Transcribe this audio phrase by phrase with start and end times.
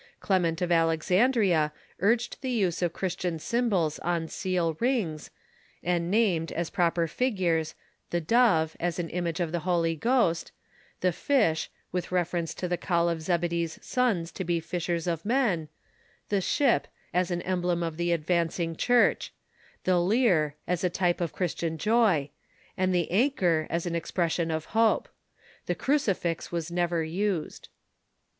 [0.19, 5.29] Clement of Alexandria urged the use of Christian symbols on seal rings,
[5.83, 7.75] and named, as proper figures,
[8.09, 10.51] the dove, as an image of the Holy Ghost;
[11.01, 15.69] the fish, with reference to the call of Zebedee's sons to be fishers of men;
[16.29, 19.31] the ship, as an emblem of the advancing Church;
[19.83, 22.31] the lyre, as the type of Christian joy;
[22.75, 25.09] and the anchor, as an expi*ession of hope.
[25.67, 27.69] The crucifix was never used.